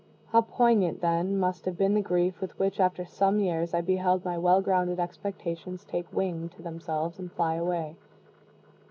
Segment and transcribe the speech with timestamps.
[0.29, 4.25] How poignant, then, must have been the grief with which, after some years, I beheld
[4.25, 7.95] my well grounded expectations take wings to themselves and fly away!